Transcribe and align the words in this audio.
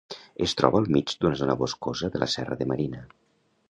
Es 0.45 0.55
troba 0.61 0.81
al 0.83 0.87
mig 0.95 1.13
d'una 1.21 1.39
zona 1.43 1.57
boscosa 1.61 2.13
de 2.17 2.23
la 2.25 2.33
Serra 2.39 2.63
de 2.63 2.73
Marina. 2.75 3.09